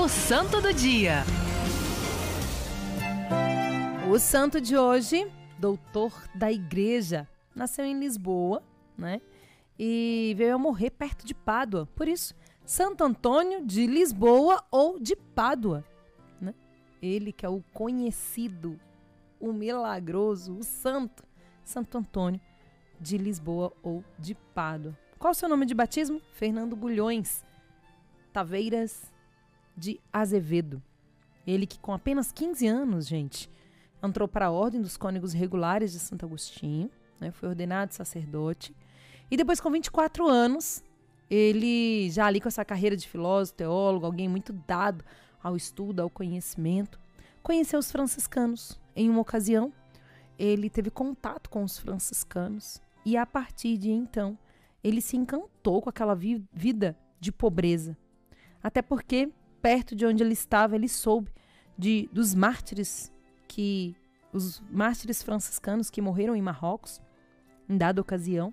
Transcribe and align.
O 0.00 0.06
Santo 0.08 0.60
do 0.60 0.72
Dia. 0.72 1.24
O 4.08 4.16
santo 4.18 4.60
de 4.60 4.76
hoje, 4.76 5.28
doutor 5.58 6.12
da 6.36 6.52
igreja, 6.52 7.28
nasceu 7.52 7.84
em 7.84 7.98
Lisboa, 7.98 8.62
né? 8.96 9.20
E 9.76 10.34
veio 10.38 10.54
a 10.54 10.58
morrer 10.58 10.90
perto 10.90 11.26
de 11.26 11.34
Pádua. 11.34 11.86
Por 11.96 12.06
isso, 12.06 12.32
Santo 12.64 13.02
Antônio 13.02 13.66
de 13.66 13.88
Lisboa 13.88 14.64
ou 14.70 15.00
de 15.00 15.16
Pádua, 15.16 15.84
né? 16.40 16.54
Ele 17.02 17.32
que 17.32 17.44
é 17.44 17.48
o 17.48 17.60
conhecido, 17.74 18.78
o 19.40 19.52
milagroso, 19.52 20.56
o 20.56 20.62
santo, 20.62 21.24
Santo 21.64 21.98
Antônio 21.98 22.40
de 23.00 23.18
Lisboa 23.18 23.72
ou 23.82 24.04
de 24.16 24.36
Pádua. 24.54 24.96
Qual 25.18 25.32
o 25.32 25.34
seu 25.34 25.48
nome 25.48 25.66
de 25.66 25.74
batismo? 25.74 26.22
Fernando 26.34 26.76
Bulhões 26.76 27.44
Taveiras 28.32 29.12
de 29.78 30.00
Azevedo. 30.12 30.82
Ele 31.46 31.66
que 31.66 31.78
com 31.78 31.92
apenas 31.92 32.32
15 32.32 32.66
anos, 32.66 33.06
gente, 33.06 33.48
entrou 34.02 34.28
para 34.28 34.46
a 34.46 34.50
Ordem 34.50 34.82
dos 34.82 34.96
Cônegos 34.96 35.32
Regulares 35.32 35.92
de 35.92 35.98
Santo 35.98 36.26
Agostinho, 36.26 36.90
né, 37.20 37.30
foi 37.30 37.48
ordenado 37.48 37.94
sacerdote, 37.94 38.74
e 39.30 39.36
depois 39.36 39.60
com 39.60 39.70
24 39.70 40.26
anos, 40.28 40.82
ele 41.30 42.10
já 42.10 42.26
ali 42.26 42.40
com 42.40 42.48
essa 42.48 42.64
carreira 42.64 42.96
de 42.96 43.06
filósofo, 43.06 43.56
teólogo, 43.56 44.06
alguém 44.06 44.28
muito 44.28 44.52
dado 44.52 45.04
ao 45.42 45.56
estudo, 45.56 46.00
ao 46.00 46.10
conhecimento, 46.10 46.98
conheceu 47.42 47.78
os 47.78 47.90
franciscanos. 47.90 48.78
Em 48.96 49.08
uma 49.08 49.20
ocasião, 49.20 49.72
ele 50.38 50.68
teve 50.68 50.90
contato 50.90 51.50
com 51.50 51.62
os 51.62 51.78
franciscanos 51.78 52.80
e 53.04 53.16
a 53.16 53.26
partir 53.26 53.76
de 53.76 53.90
então, 53.90 54.38
ele 54.82 55.00
se 55.00 55.16
encantou 55.16 55.82
com 55.82 55.88
aquela 55.88 56.14
vi 56.14 56.44
vida 56.52 56.96
de 57.20 57.32
pobreza. 57.32 57.96
Até 58.62 58.82
porque, 58.82 59.30
perto 59.60 59.94
de 59.94 60.06
onde 60.06 60.22
ele 60.22 60.32
estava, 60.32 60.74
ele 60.74 60.88
soube 60.88 61.32
de, 61.76 62.08
dos 62.12 62.34
mártires 62.34 63.12
que 63.46 63.96
os 64.32 64.60
mártires 64.70 65.22
franciscanos 65.22 65.90
que 65.90 66.00
morreram 66.00 66.36
em 66.36 66.42
Marrocos, 66.42 67.00
em 67.68 67.76
dada 67.76 68.00
ocasião, 68.00 68.52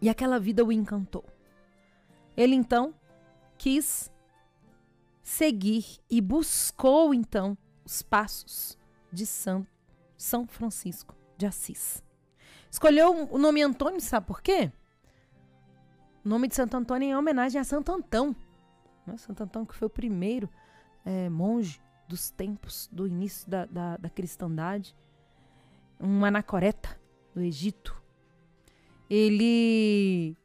e 0.00 0.08
aquela 0.08 0.38
vida 0.38 0.64
o 0.64 0.72
encantou. 0.72 1.24
Ele 2.36 2.54
então 2.54 2.94
quis 3.56 4.10
seguir 5.22 5.98
e 6.08 6.20
buscou 6.20 7.12
então 7.12 7.58
os 7.84 8.00
passos 8.00 8.78
de 9.12 9.26
São, 9.26 9.66
São 10.16 10.46
Francisco 10.46 11.14
de 11.36 11.46
Assis. 11.46 12.02
Escolheu 12.70 13.28
o 13.30 13.38
nome 13.38 13.62
Antônio, 13.62 14.00
sabe 14.00 14.26
por 14.26 14.40
quê? 14.40 14.70
O 16.24 16.28
nome 16.28 16.48
de 16.48 16.54
Santo 16.54 16.76
Antônio 16.76 17.06
é 17.06 17.10
em 17.10 17.16
homenagem 17.16 17.60
a 17.60 17.64
Santo 17.64 17.90
Antão. 17.90 18.36
Né? 19.08 19.16
Santo 19.16 19.42
Antão 19.42 19.64
que 19.64 19.74
foi 19.74 19.86
o 19.86 19.90
primeiro 19.90 20.48
é, 21.04 21.28
monge 21.28 21.80
dos 22.06 22.30
tempos 22.30 22.88
do 22.92 23.06
início 23.06 23.48
da, 23.48 23.64
da, 23.66 23.96
da 23.96 24.08
cristandade, 24.08 24.96
um 26.00 26.24
anacoreta 26.24 26.98
do 27.34 27.42
Egito. 27.42 28.00
Ele, 29.10 30.36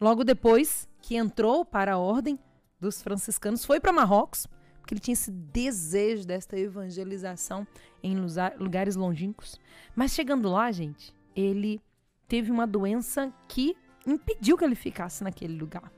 logo 0.00 0.24
depois 0.24 0.88
que 1.02 1.16
entrou 1.16 1.64
para 1.64 1.94
a 1.94 1.98
ordem 1.98 2.38
dos 2.80 3.02
franciscanos, 3.02 3.64
foi 3.64 3.80
para 3.80 3.92
Marrocos, 3.92 4.46
porque 4.80 4.94
ele 4.94 5.00
tinha 5.00 5.12
esse 5.12 5.30
desejo 5.30 6.26
desta 6.26 6.58
evangelização 6.58 7.66
em 8.02 8.16
lugares 8.58 8.96
longínquos. 8.96 9.60
Mas 9.94 10.12
chegando 10.12 10.48
lá, 10.48 10.70
gente, 10.72 11.12
ele 11.34 11.80
teve 12.26 12.50
uma 12.50 12.66
doença 12.66 13.32
que 13.48 13.76
impediu 14.06 14.56
que 14.56 14.64
ele 14.64 14.74
ficasse 14.74 15.22
naquele 15.22 15.56
lugar. 15.56 15.92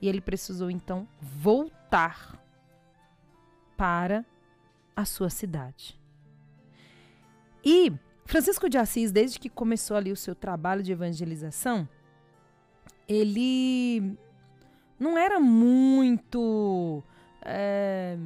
E 0.00 0.08
ele 0.08 0.20
precisou 0.20 0.70
então 0.70 1.08
voltar 1.20 2.40
para 3.76 4.24
a 4.94 5.04
sua 5.04 5.30
cidade. 5.30 5.98
E 7.64 7.92
Francisco 8.24 8.68
de 8.68 8.76
Assis, 8.76 9.10
desde 9.10 9.38
que 9.38 9.48
começou 9.48 9.96
ali 9.96 10.12
o 10.12 10.16
seu 10.16 10.34
trabalho 10.34 10.82
de 10.82 10.92
evangelização, 10.92 11.88
ele 13.08 14.16
não 14.98 15.16
era 15.16 15.40
muito. 15.40 17.02
É, 17.42 18.18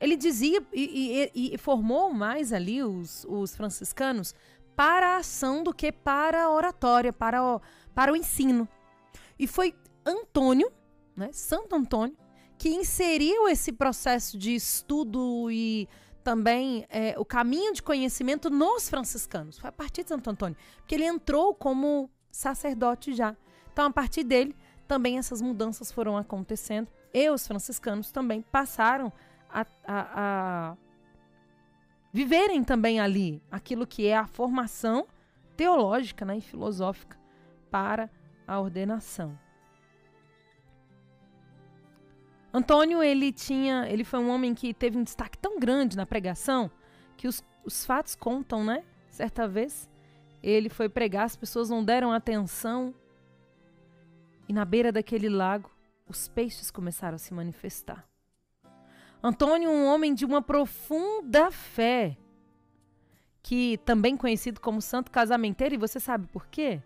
ele 0.00 0.16
dizia 0.16 0.60
e, 0.72 1.30
e, 1.34 1.54
e, 1.54 1.58
formou 1.58 2.12
mais 2.12 2.52
ali 2.52 2.82
os, 2.82 3.24
os 3.28 3.54
franciscanos 3.54 4.34
para 4.74 5.14
a 5.14 5.16
ação 5.18 5.62
do 5.62 5.72
que 5.72 5.92
para 5.92 6.42
a 6.42 6.50
oratória, 6.50 7.12
para 7.12 7.42
o, 7.42 7.60
para 7.94 8.12
o 8.12 8.16
ensino. 8.16 8.68
E 9.38 9.46
foi 9.46 9.74
Antônio, 10.04 10.70
né, 11.16 11.30
Santo 11.32 11.74
Antônio, 11.74 12.16
que 12.58 12.68
inseriu 12.68 13.48
esse 13.48 13.72
processo 13.72 14.38
de 14.38 14.54
estudo 14.54 15.50
e 15.50 15.88
também 16.22 16.86
é, 16.88 17.14
o 17.18 17.24
caminho 17.24 17.72
de 17.74 17.82
conhecimento 17.82 18.48
nos 18.48 18.88
franciscanos. 18.88 19.58
Foi 19.58 19.68
a 19.68 19.72
partir 19.72 20.02
de 20.02 20.08
Santo 20.08 20.30
Antônio, 20.30 20.56
porque 20.78 20.94
ele 20.94 21.04
entrou 21.04 21.54
como 21.54 22.10
sacerdote 22.30 23.12
já. 23.12 23.36
Então, 23.72 23.86
a 23.86 23.90
partir 23.90 24.24
dele, 24.24 24.56
também 24.88 25.18
essas 25.18 25.42
mudanças 25.42 25.92
foram 25.92 26.16
acontecendo. 26.16 26.88
E 27.12 27.28
os 27.30 27.46
franciscanos 27.46 28.10
também 28.10 28.42
passaram 28.42 29.12
a, 29.50 29.66
a, 29.86 30.08
a 30.16 30.76
viverem 32.12 32.64
também 32.64 33.00
ali 33.00 33.42
aquilo 33.50 33.86
que 33.86 34.06
é 34.06 34.16
a 34.16 34.26
formação 34.26 35.06
teológica 35.56 36.24
né, 36.24 36.38
e 36.38 36.40
filosófica 36.40 37.18
para 37.70 38.10
a 38.46 38.58
ordenação. 38.60 39.38
Antônio, 42.54 43.02
ele 43.02 43.32
tinha, 43.32 43.88
ele 43.88 44.04
foi 44.04 44.20
um 44.20 44.30
homem 44.30 44.54
que 44.54 44.72
teve 44.72 44.96
um 44.96 45.02
destaque 45.02 45.36
tão 45.36 45.58
grande 45.58 45.96
na 45.96 46.06
pregação 46.06 46.70
que 47.16 47.26
os, 47.26 47.44
os 47.64 47.84
fatos 47.84 48.14
contam, 48.14 48.62
né? 48.62 48.84
Certa 49.10 49.48
vez 49.48 49.90
ele 50.40 50.68
foi 50.68 50.88
pregar, 50.88 51.24
as 51.24 51.34
pessoas 51.34 51.68
não 51.68 51.84
deram 51.84 52.12
atenção 52.12 52.94
e 54.48 54.52
na 54.52 54.64
beira 54.64 54.92
daquele 54.92 55.28
lago 55.28 55.68
os 56.06 56.28
peixes 56.28 56.70
começaram 56.70 57.16
a 57.16 57.18
se 57.18 57.34
manifestar. 57.34 58.06
Antônio, 59.20 59.68
um 59.68 59.86
homem 59.86 60.14
de 60.14 60.24
uma 60.24 60.40
profunda 60.40 61.50
fé, 61.50 62.16
que 63.42 63.78
também 63.78 64.16
conhecido 64.16 64.60
como 64.60 64.80
santo 64.80 65.10
casamenteiro, 65.10 65.74
e 65.74 65.78
você 65.78 65.98
sabe 65.98 66.28
por 66.28 66.46
quê? 66.46 66.80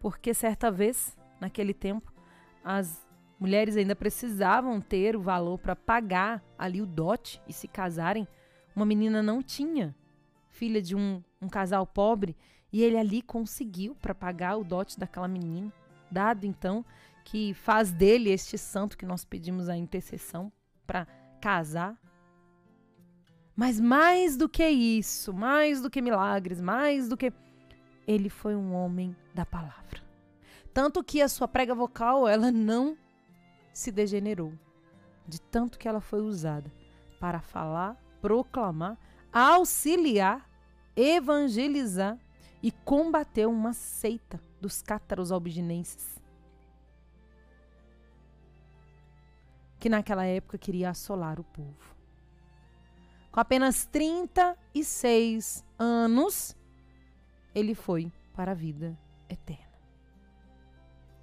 Porque 0.00 0.34
certa 0.34 0.70
vez, 0.70 1.16
naquele 1.40 1.72
tempo, 1.72 2.12
as 2.64 3.05
Mulheres 3.38 3.76
ainda 3.76 3.94
precisavam 3.94 4.80
ter 4.80 5.14
o 5.14 5.20
valor 5.20 5.58
para 5.58 5.76
pagar 5.76 6.42
ali 6.58 6.80
o 6.80 6.86
dote 6.86 7.40
e 7.46 7.52
se 7.52 7.68
casarem. 7.68 8.26
Uma 8.74 8.86
menina 8.86 9.22
não 9.22 9.42
tinha, 9.42 9.94
filha 10.48 10.80
de 10.80 10.96
um, 10.96 11.22
um 11.40 11.48
casal 11.48 11.86
pobre, 11.86 12.34
e 12.72 12.82
ele 12.82 12.96
ali 12.96 13.20
conseguiu 13.20 13.94
para 13.94 14.14
pagar 14.14 14.56
o 14.56 14.64
dote 14.64 14.98
daquela 14.98 15.28
menina. 15.28 15.72
Dado 16.10 16.44
então 16.44 16.84
que 17.24 17.52
faz 17.54 17.92
dele 17.92 18.30
este 18.30 18.56
santo 18.56 18.96
que 18.96 19.04
nós 19.04 19.24
pedimos 19.24 19.68
a 19.68 19.76
intercessão 19.76 20.50
para 20.86 21.06
casar. 21.40 21.96
Mas 23.54 23.80
mais 23.80 24.36
do 24.36 24.48
que 24.48 24.66
isso, 24.68 25.32
mais 25.32 25.82
do 25.82 25.90
que 25.90 26.00
milagres, 26.00 26.60
mais 26.60 27.08
do 27.08 27.16
que. 27.16 27.32
Ele 28.06 28.28
foi 28.28 28.54
um 28.54 28.72
homem 28.72 29.16
da 29.34 29.44
palavra. 29.44 30.00
Tanto 30.72 31.02
que 31.02 31.20
a 31.20 31.28
sua 31.28 31.48
prega 31.48 31.74
vocal, 31.74 32.28
ela 32.28 32.52
não 32.52 32.96
se 33.76 33.92
degenerou, 33.92 34.54
de 35.28 35.38
tanto 35.38 35.78
que 35.78 35.86
ela 35.86 36.00
foi 36.00 36.22
usada 36.22 36.72
para 37.20 37.42
falar, 37.42 37.94
proclamar, 38.22 38.98
auxiliar, 39.30 40.48
evangelizar 40.96 42.18
e 42.62 42.72
combater 42.72 43.46
uma 43.46 43.74
seita 43.74 44.40
dos 44.62 44.80
cátaros 44.80 45.30
albinenses. 45.30 46.18
Que 49.78 49.90
naquela 49.90 50.24
época 50.24 50.56
queria 50.56 50.88
assolar 50.88 51.38
o 51.38 51.44
povo. 51.44 51.94
Com 53.30 53.40
apenas 53.40 53.84
36 53.84 55.62
anos, 55.78 56.56
ele 57.54 57.74
foi 57.74 58.10
para 58.32 58.52
a 58.52 58.54
vida 58.54 58.98
eterna. 59.28 59.76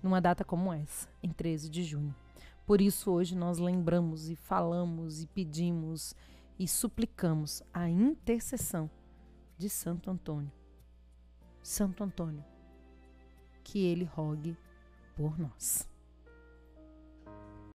Numa 0.03 0.21
data 0.21 0.45
como 0.45 0.71
essa, 0.71 1.09
em 1.23 1.31
13 1.31 1.67
de 1.67 1.83
junho 1.83 2.22
por 2.65 2.79
isso, 2.79 3.11
hoje 3.11 3.35
nós 3.35 3.59
lembramos 3.59 4.29
e 4.29 4.35
falamos 4.35 5.21
e 5.21 5.27
pedimos 5.27 6.15
e 6.57 6.67
suplicamos 6.67 7.61
a 7.73 7.89
intercessão 7.89 8.89
de 9.57 9.69
Santo 9.69 10.09
Antônio. 10.09 10.51
Santo 11.61 12.03
Antônio, 12.03 12.43
que 13.63 13.79
ele 13.85 14.05
rogue 14.05 14.57
por 15.15 15.37
nós. 15.37 15.87